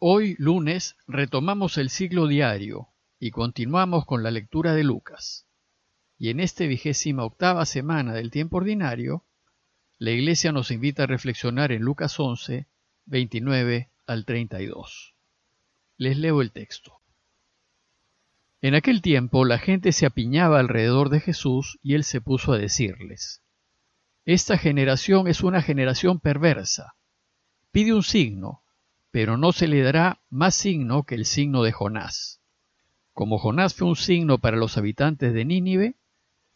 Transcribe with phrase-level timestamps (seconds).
[0.00, 5.48] Hoy, lunes, retomamos el siglo diario y continuamos con la lectura de Lucas.
[6.16, 9.24] Y en esta vigésima octava semana del tiempo ordinario,
[9.98, 12.68] la Iglesia nos invita a reflexionar en Lucas 11,
[13.06, 15.16] 29 al 32.
[15.96, 17.00] Les leo el texto.
[18.62, 22.58] En aquel tiempo la gente se apiñaba alrededor de Jesús y él se puso a
[22.58, 23.42] decirles,
[24.24, 26.94] Esta generación es una generación perversa.
[27.72, 28.62] Pide un signo
[29.18, 32.40] pero no se le dará más signo que el signo de Jonás.
[33.14, 35.96] Como Jonás fue un signo para los habitantes de Nínive,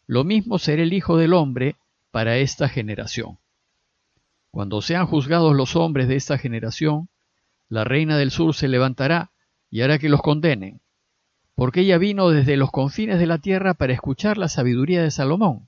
[0.07, 1.75] lo mismo será el Hijo del Hombre
[2.09, 3.37] para esta generación.
[4.49, 7.09] Cuando sean juzgados los hombres de esta generación,
[7.67, 9.33] la reina del sur se levantará
[9.69, 10.79] y hará que los condenen,
[11.55, 15.67] porque ella vino desde los confines de la tierra para escuchar la sabiduría de Salomón,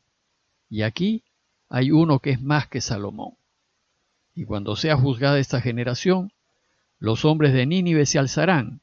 [0.69, 1.25] y aquí
[1.67, 3.33] hay uno que es más que Salomón.
[4.33, 6.31] Y cuando sea juzgada esta generación,
[6.99, 8.81] los hombres de Nínive se alzarán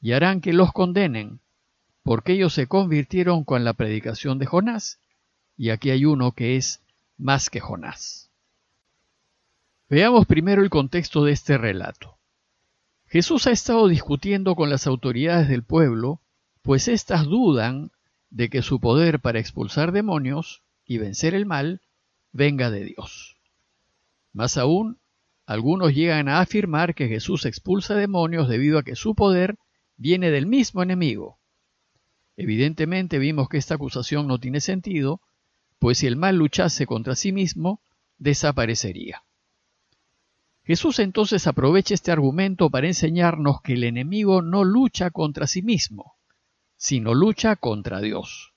[0.00, 1.40] y harán que los condenen,
[2.02, 5.00] porque ellos se convirtieron con la predicación de Jonás,
[5.56, 6.80] y aquí hay uno que es
[7.16, 8.30] más que Jonás.
[9.88, 12.18] Veamos primero el contexto de este relato.
[13.06, 16.20] Jesús ha estado discutiendo con las autoridades del pueblo,
[16.62, 17.90] pues éstas dudan
[18.30, 21.80] de que su poder para expulsar demonios y vencer el mal
[22.32, 23.36] venga de Dios.
[24.32, 24.98] Más aún,
[25.48, 29.56] algunos llegan a afirmar que Jesús expulsa demonios debido a que su poder
[29.96, 31.38] viene del mismo enemigo.
[32.36, 35.22] Evidentemente vimos que esta acusación no tiene sentido,
[35.78, 37.80] pues si el mal luchase contra sí mismo,
[38.18, 39.22] desaparecería.
[40.64, 46.16] Jesús entonces aprovecha este argumento para enseñarnos que el enemigo no lucha contra sí mismo,
[46.76, 48.52] sino lucha contra Dios.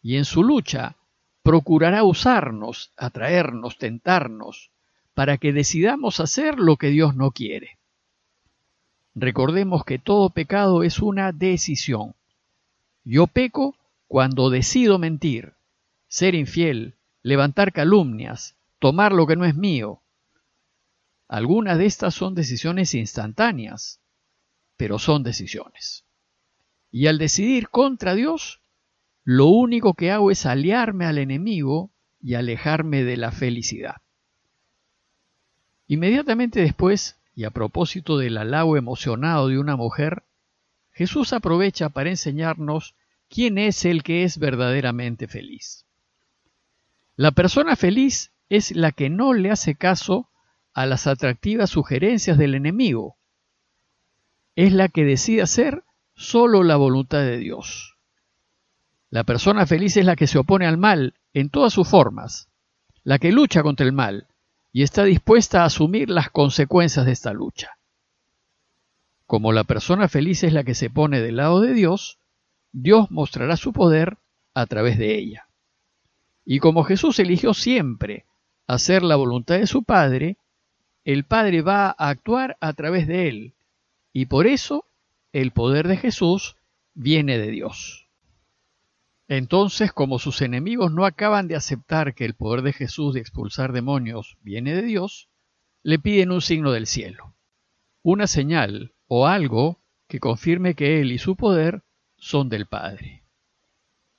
[0.00, 0.94] Y en su lucha
[1.42, 4.70] procurará usarnos, atraernos, tentarnos,
[5.14, 7.78] para que decidamos hacer lo que Dios no quiere.
[9.14, 12.14] Recordemos que todo pecado es una decisión.
[13.04, 13.76] Yo peco
[14.08, 15.54] cuando decido mentir,
[16.08, 20.02] ser infiel, levantar calumnias, tomar lo que no es mío.
[21.28, 24.00] Algunas de estas son decisiones instantáneas,
[24.76, 26.04] pero son decisiones.
[26.90, 28.60] Y al decidir contra Dios,
[29.24, 34.03] lo único que hago es aliarme al enemigo y alejarme de la felicidad.
[35.86, 40.22] Inmediatamente después, y a propósito del halago emocionado de una mujer,
[40.92, 42.94] Jesús aprovecha para enseñarnos
[43.28, 45.86] quién es el que es verdaderamente feliz.
[47.16, 50.30] La persona feliz es la que no le hace caso
[50.72, 53.16] a las atractivas sugerencias del enemigo.
[54.56, 55.84] Es la que decide hacer
[56.14, 57.96] solo la voluntad de Dios.
[59.10, 62.48] La persona feliz es la que se opone al mal en todas sus formas,
[63.02, 64.28] la que lucha contra el mal,
[64.74, 67.78] y está dispuesta a asumir las consecuencias de esta lucha.
[69.24, 72.18] Como la persona feliz es la que se pone del lado de Dios,
[72.72, 74.18] Dios mostrará su poder
[74.52, 75.46] a través de ella.
[76.44, 78.24] Y como Jesús eligió siempre
[78.66, 80.38] hacer la voluntad de su Padre,
[81.04, 83.54] el Padre va a actuar a través de él,
[84.12, 84.86] y por eso
[85.32, 86.56] el poder de Jesús
[86.94, 88.03] viene de Dios.
[89.28, 93.72] Entonces, como sus enemigos no acaban de aceptar que el poder de Jesús de expulsar
[93.72, 95.28] demonios viene de Dios,
[95.82, 97.34] le piden un signo del cielo,
[98.02, 101.82] una señal o algo que confirme que Él y su poder
[102.16, 103.24] son del Padre.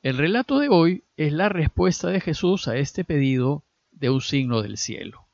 [0.01, 4.61] El relato de hoy es la respuesta de Jesús a este pedido de un signo
[4.61, 5.27] del cielo.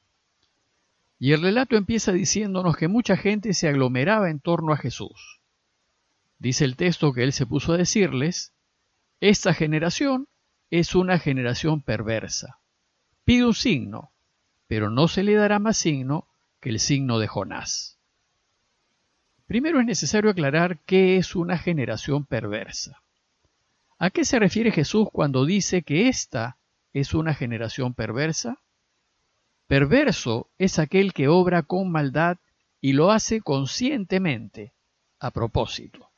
[1.20, 5.42] Y el relato empieza diciéndonos que mucha gente se aglomeraba en torno a Jesús.
[6.40, 8.54] Dice el texto que Él se puso a decirles,
[9.22, 10.28] esta generación
[10.72, 12.60] es una generación perversa.
[13.24, 14.12] Pide un signo,
[14.68, 16.28] pero no se le dará más signo
[16.60, 18.00] que el signo de Jonás.
[19.46, 23.04] Primero es necesario aclarar qué es una generación perversa.
[24.00, 26.58] ¿A qué se refiere Jesús cuando dice que esta
[26.92, 28.58] es una generación perversa?
[29.68, 32.38] Perverso es aquel que obra con maldad
[32.80, 34.74] y lo hace conscientemente,
[35.20, 36.11] a propósito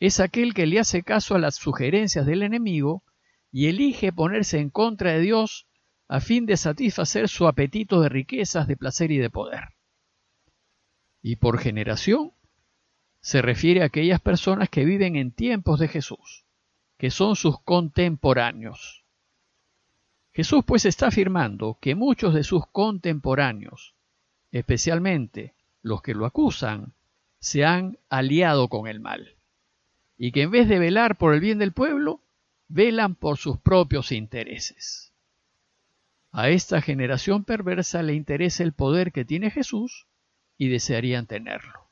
[0.00, 3.04] es aquel que le hace caso a las sugerencias del enemigo
[3.52, 5.68] y elige ponerse en contra de Dios
[6.08, 9.74] a fin de satisfacer su apetito de riquezas, de placer y de poder.
[11.20, 12.32] Y por generación
[13.20, 16.46] se refiere a aquellas personas que viven en tiempos de Jesús,
[16.96, 19.04] que son sus contemporáneos.
[20.32, 23.94] Jesús pues está afirmando que muchos de sus contemporáneos,
[24.50, 26.94] especialmente los que lo acusan,
[27.38, 29.36] se han aliado con el mal
[30.22, 32.20] y que en vez de velar por el bien del pueblo,
[32.68, 35.14] velan por sus propios intereses.
[36.30, 40.06] A esta generación perversa le interesa el poder que tiene Jesús
[40.58, 41.88] y desearían tenerlo.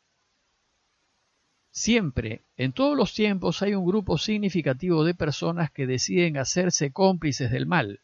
[1.70, 7.50] Siempre, en todos los tiempos, hay un grupo significativo de personas que deciden hacerse cómplices
[7.50, 8.02] del mal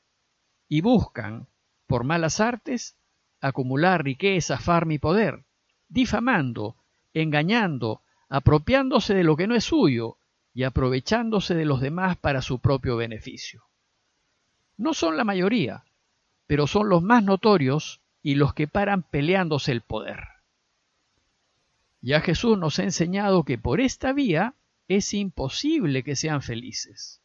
[0.71, 1.49] y buscan,
[1.87, 2.97] por malas artes,
[3.43, 5.45] acumular riqueza, farma y poder,
[5.91, 6.77] difamando,
[7.13, 10.17] engañando, apropiándose de lo que no es suyo
[10.55, 13.65] y aprovechándose de los demás para su propio beneficio.
[14.77, 15.85] No son la mayoría,
[16.47, 20.21] pero son los más notorios y los que paran peleándose el poder.
[22.01, 24.55] Ya Jesús nos ha enseñado que por esta vía
[24.89, 27.21] es imposible que sean felices.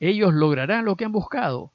[0.00, 1.72] Ellos lograrán lo que han buscado,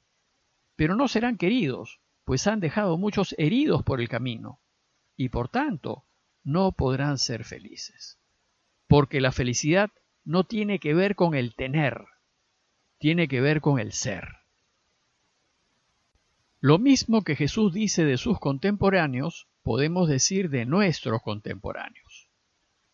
[0.76, 4.60] pero no serán queridos, pues han dejado muchos heridos por el camino,
[5.16, 6.04] y por tanto
[6.44, 8.19] no podrán ser felices.
[8.90, 9.92] Porque la felicidad
[10.24, 12.06] no tiene que ver con el tener,
[12.98, 14.38] tiene que ver con el ser.
[16.58, 22.30] Lo mismo que Jesús dice de sus contemporáneos, podemos decir de nuestros contemporáneos.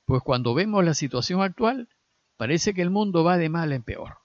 [0.04, 1.88] Pues cuando vemos la situación actual,
[2.36, 4.18] parece que el mundo va de mal en peor.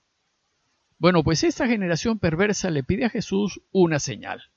[0.98, 4.52] Bueno, pues esta generación perversa le pide a Jesús una señal.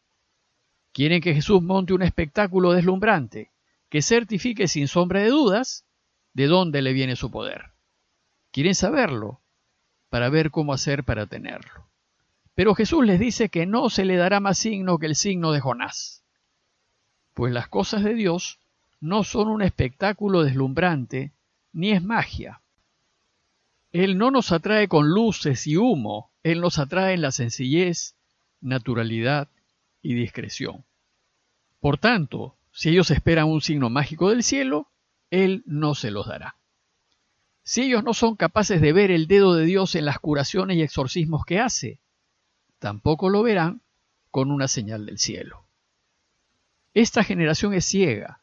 [0.90, 3.52] Quieren que Jesús monte un espectáculo deslumbrante,
[3.88, 5.86] que certifique sin sombra de dudas
[6.34, 7.72] de dónde le viene su poder.
[8.50, 9.40] Quieren saberlo
[10.10, 11.88] para ver cómo hacer para tenerlo.
[12.54, 15.60] Pero Jesús les dice que no se le dará más signo que el signo de
[15.60, 16.24] Jonás
[17.34, 18.60] pues las cosas de Dios
[19.00, 21.32] no son un espectáculo deslumbrante,
[21.72, 22.62] ni es magia.
[23.92, 28.14] Él no nos atrae con luces y humo, Él nos atrae en la sencillez,
[28.60, 29.48] naturalidad
[30.00, 30.84] y discreción.
[31.80, 34.88] Por tanto, si ellos esperan un signo mágico del cielo,
[35.30, 36.56] Él no se los dará.
[37.62, 40.82] Si ellos no son capaces de ver el dedo de Dios en las curaciones y
[40.82, 42.00] exorcismos que hace,
[42.78, 43.80] tampoco lo verán
[44.30, 45.66] con una señal del cielo.
[46.92, 48.42] Esta generación es ciega.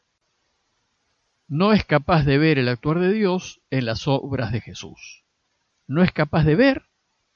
[1.46, 5.24] No es capaz de ver el actuar de Dios en las obras de Jesús.
[5.86, 6.86] No es capaz de ver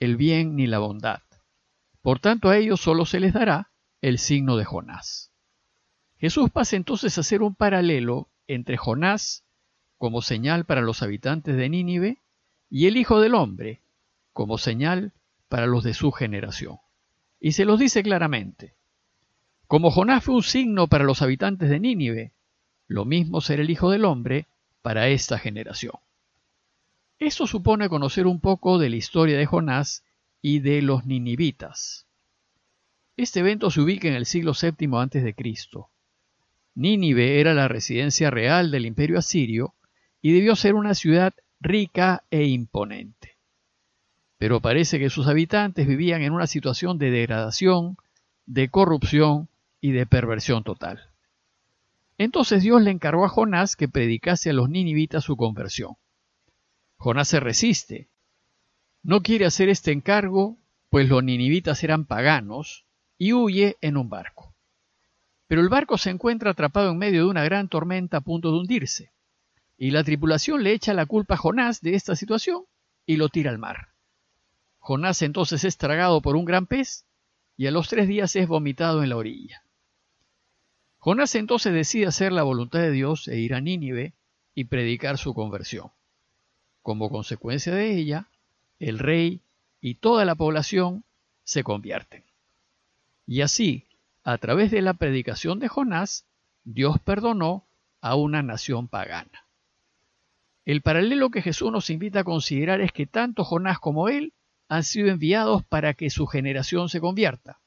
[0.00, 1.22] el bien ni la bondad.
[2.02, 3.70] Por tanto, a ellos solo se les dará
[4.00, 5.32] el signo de Jonás.
[6.18, 9.44] Jesús pasa entonces a hacer un paralelo entre Jonás
[9.98, 12.18] como señal para los habitantes de Nínive
[12.70, 13.80] y el Hijo del Hombre
[14.32, 15.12] como señal
[15.48, 16.78] para los de su generación.
[17.40, 18.74] Y se los dice claramente.
[19.66, 22.32] Como Jonás fue un signo para los habitantes de Nínive,
[22.86, 24.46] lo mismo será el Hijo del Hombre
[24.82, 25.94] para esta generación.
[27.18, 30.04] Esto supone conocer un poco de la historia de Jonás
[30.42, 32.06] y de los ninivitas.
[33.16, 35.34] Este evento se ubica en el siglo VII a.C.
[36.76, 39.74] Nínive era la residencia real del imperio asirio
[40.20, 43.38] y debió ser una ciudad rica e imponente.
[44.36, 47.96] Pero parece que sus habitantes vivían en una situación de degradación,
[48.44, 49.48] de corrupción
[49.80, 51.10] y de perversión total.
[52.18, 55.94] Entonces Dios le encargó a Jonás que predicase a los ninivitas su conversión.
[56.98, 58.10] Jonás se resiste.
[59.02, 60.58] No quiere hacer este encargo,
[60.90, 62.84] pues los ninivitas eran paganos,
[63.16, 64.35] y huye en un barco.
[65.46, 68.58] Pero el barco se encuentra atrapado en medio de una gran tormenta a punto de
[68.58, 69.12] hundirse,
[69.78, 72.64] y la tripulación le echa la culpa a Jonás de esta situación
[73.04, 73.88] y lo tira al mar.
[74.78, 77.04] Jonás entonces es tragado por un gran pez
[77.56, 79.62] y a los tres días es vomitado en la orilla.
[80.98, 84.14] Jonás entonces decide hacer la voluntad de Dios e ir a Nínive
[84.54, 85.90] y predicar su conversión.
[86.82, 88.28] Como consecuencia de ella,
[88.78, 89.40] el rey
[89.80, 91.04] y toda la población
[91.44, 92.24] se convierten.
[93.26, 93.85] Y así,
[94.26, 96.26] a través de la predicación de Jonás,
[96.64, 97.68] Dios perdonó
[98.00, 99.46] a una nación pagana.
[100.64, 104.34] El paralelo que Jesús nos invita a considerar es que tanto Jonás como él
[104.68, 107.60] han sido enviados para que su generación se convierta.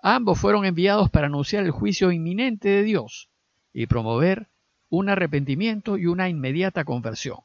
[0.00, 3.28] Ambos fueron enviados para anunciar el juicio inminente de Dios
[3.74, 4.48] y promover
[4.88, 7.40] un arrepentimiento y una inmediata conversión.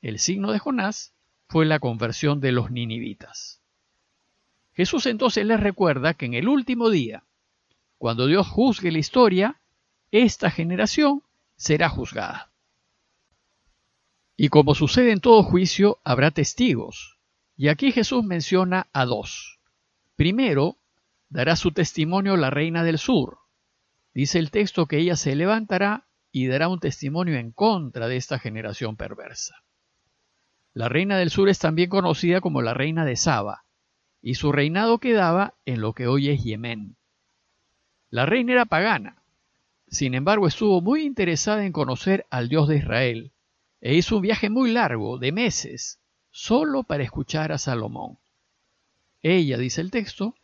[0.00, 1.12] El signo de Jonás
[1.46, 3.60] fue la conversión de los ninivitas.
[4.78, 7.24] Jesús entonces les recuerda que en el último día,
[7.98, 9.60] cuando Dios juzgue la historia,
[10.12, 11.24] esta generación
[11.56, 12.52] será juzgada.
[14.36, 17.18] Y como sucede en todo juicio, habrá testigos.
[17.56, 19.58] Y aquí Jesús menciona a dos.
[20.14, 20.76] Primero,
[21.28, 23.38] dará su testimonio la reina del sur.
[24.14, 28.38] Dice el texto que ella se levantará y dará un testimonio en contra de esta
[28.38, 29.56] generación perversa.
[30.72, 33.64] La reina del sur es también conocida como la reina de Saba,
[34.22, 36.96] y su reinado quedaba en lo que hoy es Yemen.
[38.10, 39.22] La reina era pagana,
[39.88, 43.32] sin embargo estuvo muy interesada en conocer al Dios de Israel,
[43.80, 48.18] e hizo un viaje muy largo, de meses, solo para escuchar a Salomón.
[49.22, 50.34] Ella, dice el texto,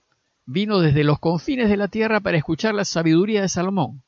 [0.46, 4.02] vino desde los confines de la tierra para escuchar la sabiduría de Salomón.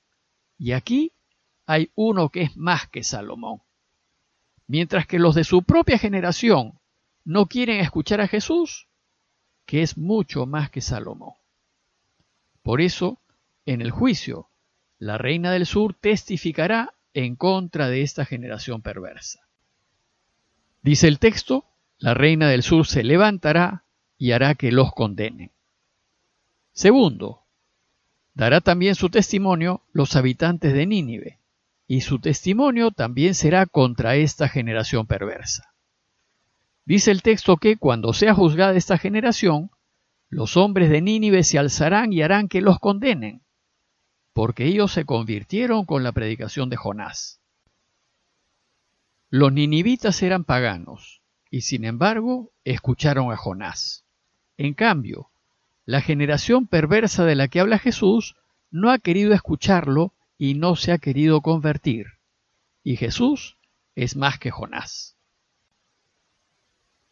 [0.58, 1.12] Y aquí
[1.66, 3.60] hay uno que es más que Salomón.
[4.68, 6.78] mientras que los de su propia generación
[7.24, 8.88] no quieren escuchar a Jesús,
[9.66, 11.34] que es mucho más que Salomón.
[12.62, 13.20] Por eso,
[13.66, 14.48] en el juicio,
[14.98, 19.40] la reina del sur testificará en contra de esta generación perversa.
[20.82, 21.64] Dice el texto,
[21.98, 23.84] la reina del sur se levantará
[24.18, 25.50] y hará que los condenen.
[26.72, 27.42] Segundo,
[28.34, 31.38] dará también su testimonio los habitantes de Nínive,
[31.88, 35.75] y su testimonio también será contra esta generación perversa.
[36.86, 39.70] Dice el texto que cuando sea juzgada esta generación,
[40.28, 43.42] los hombres de Nínive se alzarán y harán que los condenen,
[44.32, 47.40] porque ellos se convirtieron con la predicación de Jonás.
[49.30, 54.04] Los ninivitas eran paganos, y sin embargo escucharon a Jonás.
[54.56, 55.30] En cambio,
[55.86, 58.36] la generación perversa de la que habla Jesús
[58.70, 62.06] no ha querido escucharlo y no se ha querido convertir.
[62.84, 63.58] Y Jesús
[63.96, 65.15] es más que Jonás.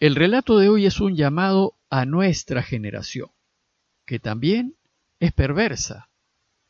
[0.01, 3.31] El relato de hoy es un llamado a nuestra generación,
[4.07, 4.75] que también
[5.21, 6.09] es perversa,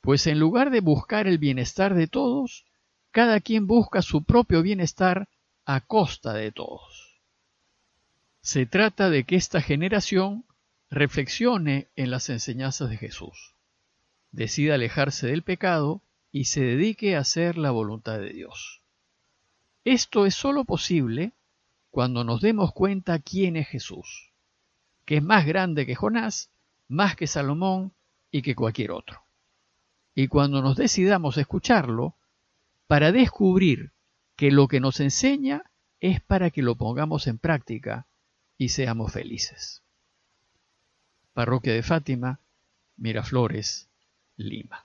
[0.03, 2.67] pues en lugar de buscar el bienestar de todos,
[3.11, 5.29] cada quien busca su propio bienestar
[5.65, 7.19] a costa de todos.
[8.43, 10.45] Se trata de que esta generación
[10.91, 13.55] reflexione en las enseñanzas de Jesús,
[14.33, 18.83] decida alejarse del pecado y se dedique a hacer la voluntad de Dios.
[19.87, 21.33] Esto es sólo posible
[21.95, 24.33] cuando nos demos cuenta quién es Jesús,
[25.05, 26.51] que es más grande que Jonás,
[26.89, 27.93] más que Salomón
[28.33, 29.23] y que cualquier otro.
[30.13, 32.17] Y cuando nos decidamos escucharlo,
[32.89, 33.93] para descubrir
[34.35, 35.71] que lo que nos enseña
[36.01, 38.09] es para que lo pongamos en práctica
[38.59, 39.85] y seamos felices.
[41.33, 42.41] Parroquia de Fátima,
[42.97, 43.89] Miraflores,
[44.37, 44.85] Lima.